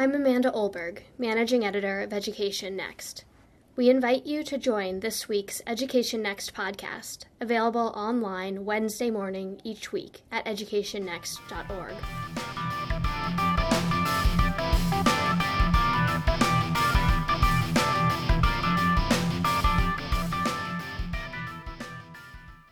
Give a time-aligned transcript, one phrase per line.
[0.00, 3.24] I'm Amanda Olberg, Managing Editor of Education Next.
[3.74, 9.90] We invite you to join this week's Education Next podcast, available online Wednesday morning each
[9.90, 11.94] week at educationnext.org.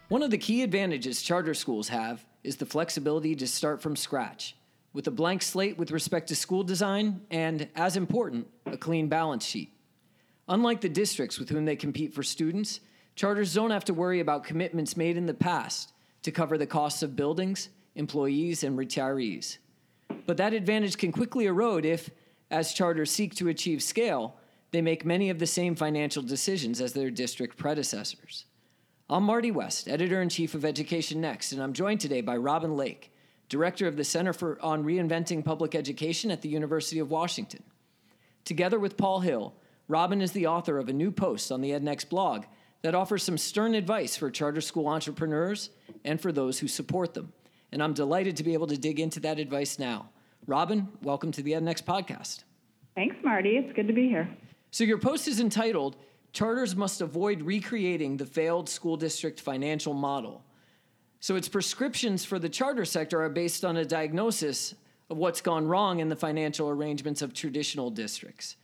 [0.07, 4.55] One of the key advantages charter schools have is the flexibility to start from scratch,
[4.97, 9.45] with a blank slate with respect to school design and, as important, a clean balance
[9.45, 9.75] sheet.
[10.49, 12.81] Unlike the districts with whom they compete for students,
[13.15, 17.03] charters don't have to worry about commitments made in the past to cover the costs
[17.03, 19.59] of buildings, employees, and retirees.
[20.25, 22.09] But that advantage can quickly erode if,
[22.51, 24.37] as charters seek to achieve scale,
[24.71, 28.47] they make many of the same financial decisions as their district predecessors.
[29.11, 32.79] I'm Marty West, editor in chief of Education Next, and I'm joined today by Robin
[32.79, 33.13] Lake,
[33.49, 37.63] director of the Center for on Reinventing Public Education at the University of Washington.
[38.45, 39.55] Together with Paul Hill,
[39.89, 42.45] Robin is the author of a new post on the EdNext blog
[42.83, 45.71] that offers some stern advice for charter school entrepreneurs
[46.05, 47.33] and for those who support them.
[47.73, 50.11] And I'm delighted to be able to dig into that advice now.
[50.47, 52.45] Robin, welcome to the EdNext podcast.
[52.95, 53.57] Thanks, Marty.
[53.57, 54.29] It's good to be here.
[54.71, 55.97] So, your post is entitled
[56.33, 60.45] charters must avoid recreating the failed school district financial model.
[61.27, 64.77] So its prescriptions for the charter sector are based on a diagnosis
[65.11, 68.55] of what's gone wrong in the financial arrangements of traditional districts.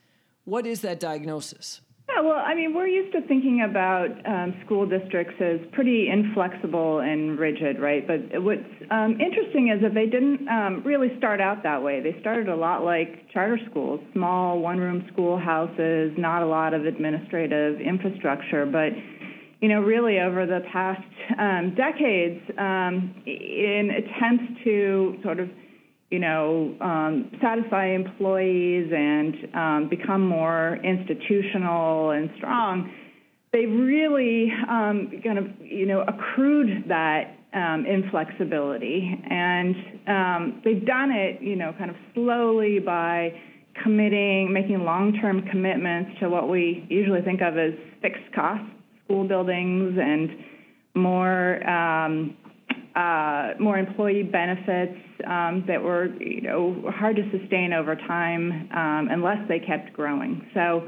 [0.45, 1.81] What is that diagnosis?
[2.09, 7.01] Yeah, well, I mean, we're used to thinking about um, school districts as pretty inflexible
[7.01, 8.07] and rigid, right?
[8.07, 8.61] But what's
[8.93, 12.01] um, interesting is that they didn't um, really start out that way.
[12.01, 17.81] They started a lot like charter schools, small one-room schoolhouses, not a lot of administrative
[17.81, 18.93] infrastructure, but
[19.63, 21.01] you know, really over the past
[21.39, 25.49] um, decades, um, in attempts to sort of
[26.11, 32.93] you know, um, satisfy employees and um, become more institutional and strong,
[33.55, 39.19] they really um, kind of, you know, accrued that um, inflexibility.
[39.31, 39.75] And
[40.63, 43.33] they've done it, you know, kind of slowly by
[43.83, 47.73] committing, making long term commitments to what we usually think of as
[48.03, 48.65] fixed cost
[49.13, 50.31] school buildings and
[50.95, 52.37] more um,
[52.95, 59.09] uh, more employee benefits um, that were, you know, hard to sustain over time um,
[59.11, 60.47] unless they kept growing.
[60.53, 60.87] So,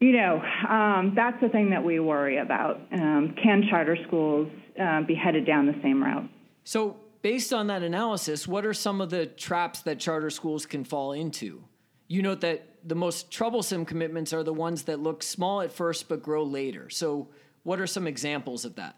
[0.00, 2.80] you know, um, that's the thing that we worry about.
[2.92, 4.48] Um, can charter schools
[4.82, 6.28] uh, be headed down the same route?
[6.64, 10.84] So, based on that analysis, what are some of the traps that charter schools can
[10.84, 11.62] fall into?
[12.10, 16.08] You note that the most troublesome commitments are the ones that look small at first
[16.08, 16.90] but grow later.
[16.90, 17.28] So,
[17.62, 18.96] what are some examples of that?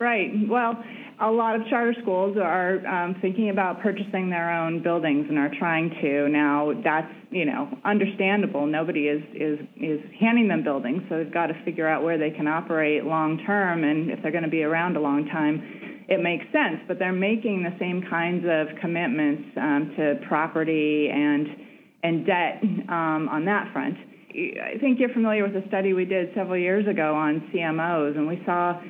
[0.00, 0.30] Right.
[0.48, 0.82] Well,
[1.20, 5.50] a lot of charter schools are um, thinking about purchasing their own buildings and are
[5.58, 6.28] trying to.
[6.30, 8.66] Now, that's you know understandable.
[8.66, 12.30] Nobody is is is handing them buildings, so they've got to figure out where they
[12.30, 15.60] can operate long term, and if they're going to be around a long time,
[16.08, 16.80] it makes sense.
[16.88, 21.67] But they're making the same kinds of commitments um, to property and
[22.02, 23.96] and debt um, on that front.
[24.30, 28.28] I think you're familiar with a study we did several years ago on CMOs, and
[28.28, 28.80] we saw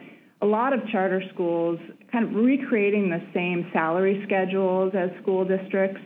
[0.43, 1.79] a lot of charter schools
[2.13, 6.01] kind of recreating the same salary schedules as school districts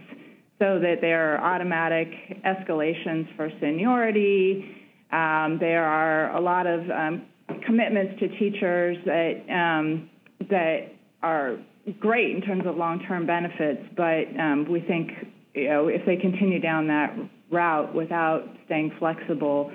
[0.59, 2.09] so that there are automatic
[2.47, 4.77] escalations for seniority.
[5.11, 7.27] Um, there are a lot of um,
[7.67, 10.09] commitments to teachers that um,
[10.49, 10.93] that
[11.23, 11.59] are
[11.99, 15.11] great in terms of long-term benefits, but um, we think
[15.55, 17.17] you know if they continue down that
[17.51, 19.71] route without staying flexible,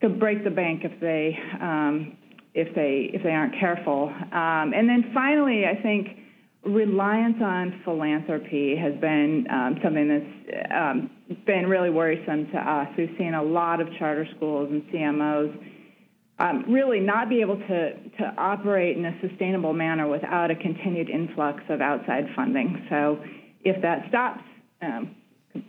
[0.00, 2.16] could break the bank if they um,
[2.54, 4.08] if they if they aren't careful.
[4.08, 6.08] Um, and then finally, I think
[6.64, 11.10] reliance on philanthropy has been um, something that's um,
[11.44, 12.88] been really worrisome to us.
[12.96, 15.58] We've seen a lot of charter schools and CMOs
[16.38, 21.08] um, really not be able to to operate in a sustainable manner without a continued
[21.08, 22.86] influx of outside funding.
[22.90, 23.22] So
[23.64, 24.42] if that stops.
[24.82, 25.16] Um,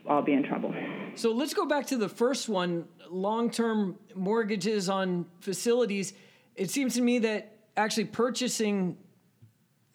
[0.09, 0.73] I'll be in trouble.
[1.15, 6.13] So let's go back to the first one long term mortgages on facilities
[6.55, 8.97] it seems to me that actually purchasing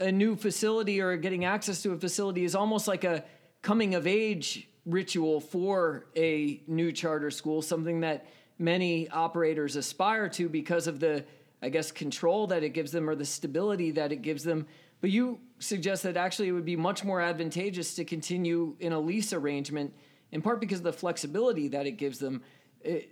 [0.01, 3.25] a new facility or getting access to a facility is almost like a
[3.63, 8.27] coming of age ritual for a new charter school, something that
[8.59, 11.25] many operators aspire to because of the,
[11.63, 14.67] I guess, control that it gives them or the stability that it gives them.
[15.01, 18.99] But you suggest that actually it would be much more advantageous to continue in a
[19.01, 19.95] lease arrangement,
[20.33, 22.43] in part because of the flexibility that it gives them.
[22.81, 23.11] It,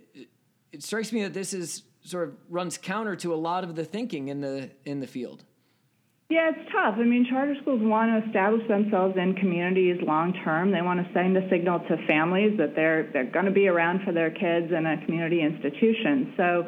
[0.71, 3.83] it strikes me that this is sort of runs counter to a lot of the
[3.83, 5.43] thinking in the in the field.
[6.29, 6.95] Yeah, it's tough.
[6.97, 10.71] I mean, charter schools want to establish themselves in communities long term.
[10.71, 14.03] They want to send a signal to families that they're they're going to be around
[14.03, 16.33] for their kids in a community institution.
[16.35, 16.67] So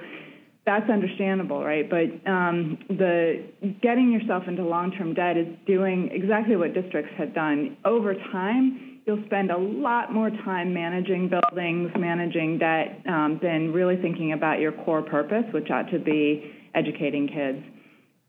[0.66, 1.90] that's understandable, right?
[1.90, 3.44] But um, the
[3.82, 7.78] getting yourself into long-term debt is doing exactly what districts have done.
[7.86, 13.96] Over time, you'll spend a lot more time managing buildings, managing debt, um, than really
[14.02, 17.66] thinking about your core purpose, which ought to be educating kids.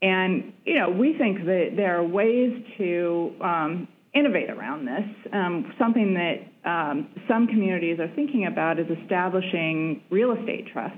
[0.01, 5.31] And you know, we think that there are ways to um, innovate around this.
[5.31, 10.97] Um, something that um, some communities are thinking about is establishing real estate trusts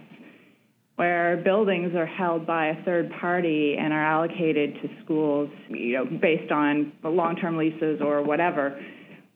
[0.95, 6.05] where buildings are held by a third party and are allocated to schools, you know,
[6.05, 8.79] based on long-term leases or whatever.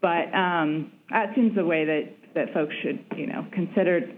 [0.02, 4.12] But um, that seems the way that, that folks should, you know, consider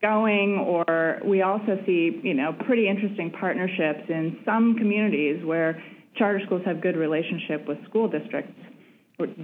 [0.00, 0.58] going.
[0.58, 5.80] Or we also see, you know, pretty interesting partnerships in some communities where
[6.16, 8.52] charter schools have good relationship with school districts.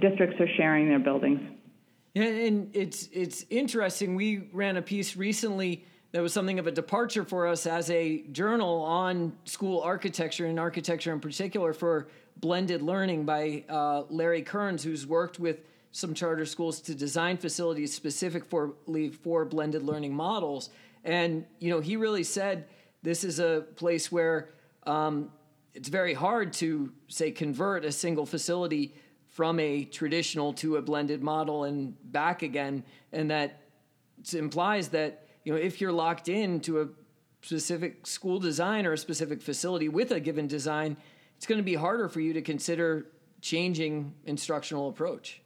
[0.01, 1.39] Districts are sharing their buildings.
[2.13, 4.15] Yeah, and it's it's interesting.
[4.15, 8.23] We ran a piece recently that was something of a departure for us as a
[8.31, 12.07] journal on school architecture and architecture in particular for
[12.37, 15.59] blended learning by uh, Larry Kearns, who's worked with
[15.91, 18.73] some charter schools to design facilities specific for
[19.21, 20.69] for blended learning models.
[21.03, 22.65] And you know, he really said
[23.03, 24.49] this is a place where
[24.85, 25.31] um,
[25.73, 28.93] it's very hard to say convert a single facility
[29.27, 33.61] from a traditional to a blended model and back again, and that
[34.33, 36.87] implies that you know, if you're locked in to a
[37.41, 40.95] specific school design or a specific facility with a given design,
[41.37, 43.07] it's going to be harder for you to consider
[43.41, 45.41] changing instructional approach.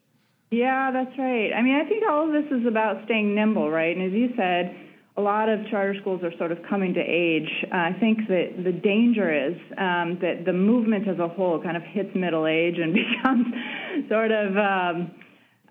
[0.51, 1.53] Yeah, that's right.
[1.53, 3.95] I mean, I think all of this is about staying nimble, right?
[3.95, 4.75] And as you said,
[5.15, 7.47] a lot of charter schools are sort of coming to age.
[7.71, 11.77] Uh, I think that the danger is um, that the movement as a whole kind
[11.77, 15.11] of hits middle age and becomes sort of um,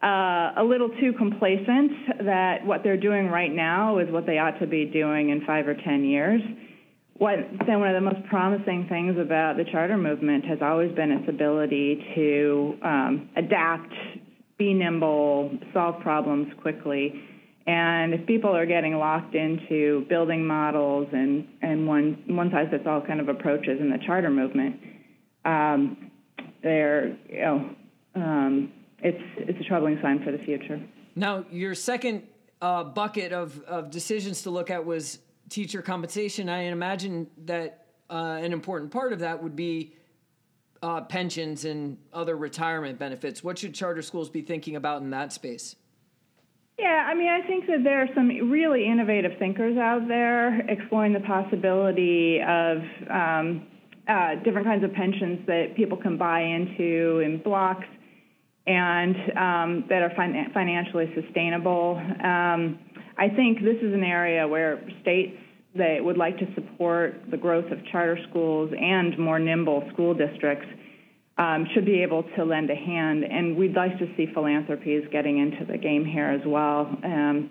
[0.03, 1.93] uh, a little too complacent
[2.25, 5.69] that what they're doing right now is what they ought to be doing in five
[5.69, 6.43] or ten years.
[7.19, 11.13] What then one of the most promising things about the charter movement has always been
[11.13, 13.93] its ability to um, adapt,
[14.59, 17.15] be nimble, solve problems quickly.
[17.69, 22.85] And if people are getting locked into building models and, and one one size fits
[22.89, 24.81] all kind of approaches in the charter movement,
[25.45, 26.11] um,
[26.65, 27.71] they're you know
[28.17, 28.73] um,
[29.03, 30.81] it's it's a troubling sign for the future.
[31.15, 32.23] Now, your second
[32.61, 35.19] uh, bucket of, of decisions to look at was
[35.49, 36.49] teacher compensation.
[36.49, 39.95] I imagine that uh, an important part of that would be
[40.83, 43.45] uh, pensions and other retirement benefits.
[43.45, 45.77] What should charter schools be thinking about in that space?
[46.79, 51.13] Yeah, I mean, I think that there are some really innovative thinkers out there exploring
[51.13, 52.79] the possibility of
[53.11, 53.67] um,
[54.09, 57.87] uh, different kinds of pensions that people can buy into in blocks
[58.67, 61.97] and um, that are fin- financially sustainable.
[61.97, 62.79] Um,
[63.19, 65.37] I think this is an area where states
[65.75, 70.67] that would like to support the growth of charter schools and more nimble school districts
[71.39, 73.25] um, should be able to lend a hand.
[73.25, 77.51] And we'd like to see philanthropies getting into the game here as well, um,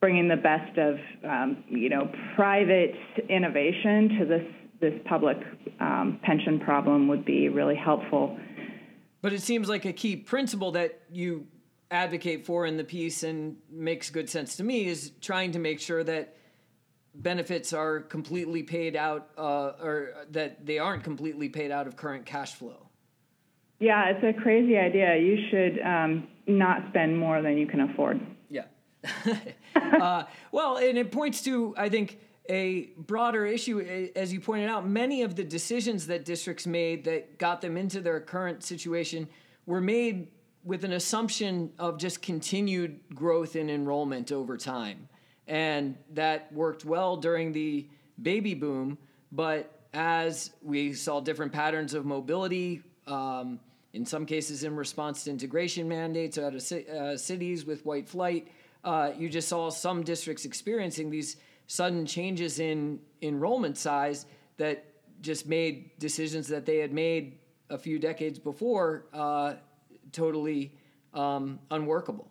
[0.00, 2.94] bringing the best of um, you know private
[3.28, 4.46] innovation to this
[4.80, 5.36] this public
[5.80, 8.36] um, pension problem would be really helpful.
[9.22, 11.46] But it seems like a key principle that you
[11.90, 15.78] advocate for in the piece and makes good sense to me is trying to make
[15.78, 16.36] sure that
[17.14, 22.26] benefits are completely paid out uh, or that they aren't completely paid out of current
[22.26, 22.88] cash flow.
[23.78, 25.16] Yeah, it's a crazy idea.
[25.16, 28.20] You should um, not spend more than you can afford.
[28.48, 28.64] Yeah.
[29.74, 32.18] uh, well, and it points to, I think,
[32.52, 34.10] a broader issue.
[34.14, 38.02] As you pointed out, many of the decisions that districts made that got them into
[38.02, 39.26] their current situation
[39.64, 40.28] were made
[40.62, 45.08] with an assumption of just continued growth in enrollment over time.
[45.48, 47.88] And that worked well during the
[48.20, 48.98] baby boom,
[49.32, 53.60] but as we saw different patterns of mobility, um,
[53.94, 58.48] in some cases in response to integration mandates out of uh, cities with white flight,
[58.84, 61.38] uh, you just saw some districts experiencing these
[61.72, 64.26] sudden changes in enrollment size
[64.58, 64.84] that
[65.22, 67.38] just made decisions that they had made
[67.70, 69.54] a few decades before uh,
[70.12, 70.76] totally
[71.14, 72.28] um, unworkable.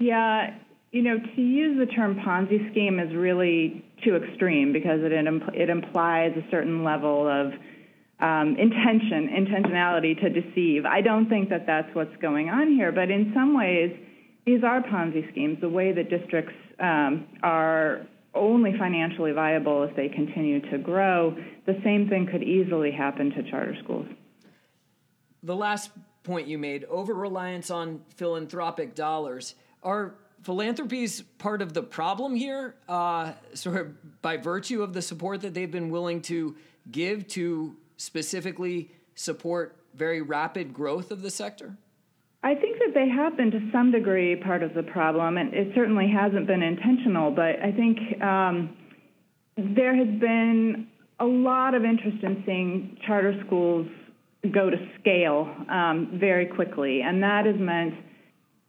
[0.00, 0.56] Yeah,
[0.90, 5.12] you know, to use the term Ponzi scheme is really too extreme because it
[5.54, 7.52] it implies a certain level of
[8.18, 10.84] um, intention, intentionality to deceive.
[10.86, 13.96] I don't think that that's what's going on here, but in some ways,
[14.44, 15.60] these are Ponzi schemes.
[15.60, 21.36] The way that districts um, are only financially viable if they continue to grow.
[21.66, 24.06] The same thing could easily happen to charter schools.
[25.42, 25.90] The last
[26.22, 29.54] point you made over reliance on philanthropic dollars.
[29.82, 35.40] Are philanthropies part of the problem here, uh, sort of by virtue of the support
[35.40, 36.54] that they've been willing to
[36.90, 41.76] give to specifically support very rapid growth of the sector?
[42.42, 46.08] I think they have been to some degree part of the problem, and it certainly
[46.12, 48.76] hasn't been intentional, but I think um,
[49.56, 50.88] there has been
[51.20, 53.86] a lot of interest in seeing charter schools
[54.52, 57.94] go to scale um, very quickly, and that has meant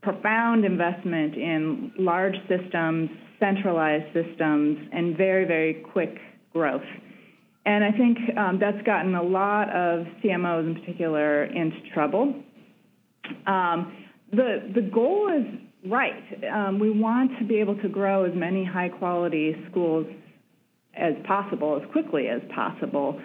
[0.03, 3.09] profound investment in large systems,
[3.39, 6.15] centralized systems, and very, very quick
[6.53, 6.85] growth.
[7.65, 12.35] And I think um, that's gotten a lot of CMOs in particular into trouble.
[13.47, 16.23] Um, the, the goal is right.
[16.53, 20.05] Um, we want to be able to grow as many high quality schools
[20.95, 23.19] as possible, as quickly as possible,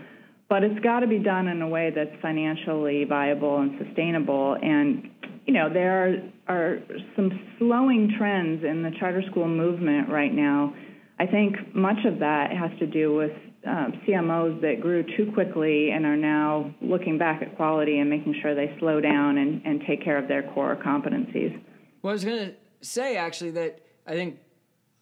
[0.48, 4.56] but it's got to be done in a way that's financially viable and sustainable.
[4.60, 5.10] And,
[5.46, 6.78] you know, there are, are
[7.16, 10.74] some slowing trends in the charter school movement right now.
[11.18, 13.32] I think much of that has to do with
[13.66, 18.34] um, CMOs that grew too quickly and are now looking back at quality and making
[18.42, 21.58] sure they slow down and, and take care of their core competencies.
[22.02, 24.38] Well, I was going to say actually that I think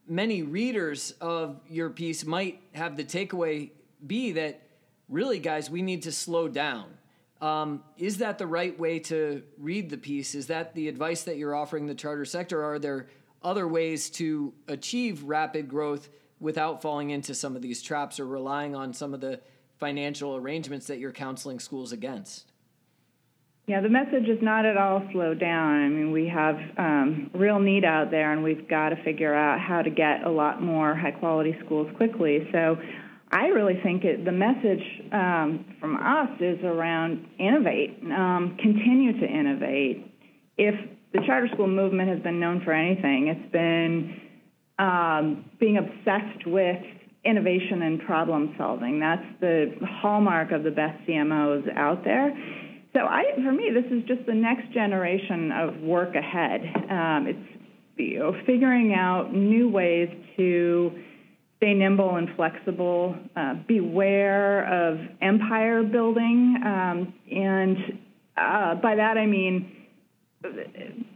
[0.07, 3.71] many readers of your piece might have the takeaway
[4.07, 4.63] be that
[5.09, 6.87] really, guys, we need to slow down.
[7.41, 10.35] Um, is that the right way to read the piece?
[10.37, 12.63] Is that the advice that you're offering the charter sector?
[12.63, 13.09] Are there
[13.43, 16.09] other ways to achieve rapid growth
[16.43, 19.41] without falling into some of these traps or relying on some of the
[19.79, 22.47] financial arrangements that you're counseling schools against?
[23.67, 25.85] Yeah, the message is not at all slow down.
[25.85, 29.61] I mean, we have um, real need out there, and we've got to figure out
[29.61, 32.49] how to get a lot more high quality schools quickly.
[32.51, 32.77] So
[33.31, 34.83] I really think it, the message
[35.13, 40.13] um, from us is around innovate, um, continue to innovate.
[40.59, 40.75] If
[41.13, 44.22] the charter school movement has been known for anything, it's been
[44.79, 46.83] um, being obsessed with
[47.25, 48.99] innovation and problem solving.
[49.01, 52.33] That's the hallmark of the best CMOs out there.
[52.93, 56.61] So I, for me, this is just the next generation of work ahead.
[56.91, 57.63] Um, it's
[57.97, 60.93] you know, figuring out new ways to
[61.59, 67.77] stay nimble and flexible, uh, beware of empire building, um, and
[68.37, 69.82] uh, by that I mean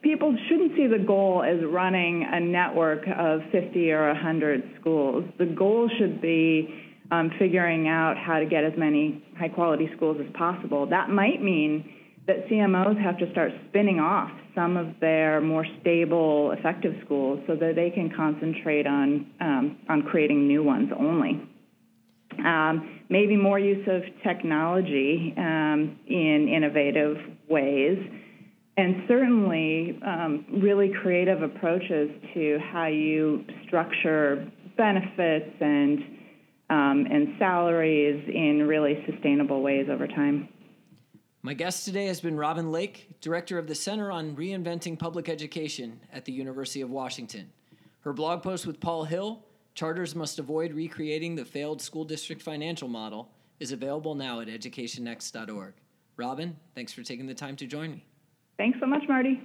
[0.03, 5.25] people shouldn't see the goal as running a network of 50 or 100 schools.
[5.39, 6.69] The goal should be
[7.11, 10.87] um, figuring out how to get as many high quality schools as possible.
[10.87, 11.93] That might mean
[12.27, 17.55] that CMOs have to start spinning off some of their more stable, effective schools so
[17.55, 21.41] that they can concentrate on um, on creating new ones only.
[22.45, 27.17] Um, maybe more use of technology um, in innovative
[27.49, 27.99] ways
[28.77, 35.99] and certainly um, really creative approaches to how you structure benefits and
[36.69, 40.49] um, and salaries in really sustainable ways over time.
[41.43, 46.01] My guest today has been Robin Lake, director of the Center on Reinventing Public Education
[46.13, 47.53] at the University of Washington.
[48.01, 52.89] Her blog post with Paul Hill, Charters Must Avoid Recreating the Failed School District Financial
[52.89, 53.31] Model,
[53.61, 55.75] is available now at educationnext.org.
[56.17, 58.05] Robin, thanks for taking the time to join me.
[58.59, 59.41] Thanks so much, Marty.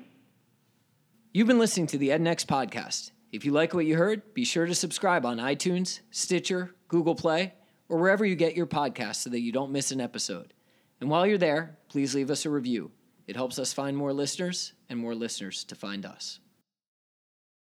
[1.33, 3.11] You've been listening to the EdNext podcast.
[3.31, 7.53] If you like what you heard, be sure to subscribe on iTunes, Stitcher, Google Play,
[7.87, 10.53] or wherever you get your podcasts so that you don't miss an episode.
[10.99, 12.91] And while you're there, please leave us a review.
[13.27, 16.40] It helps us find more listeners and more listeners to find us.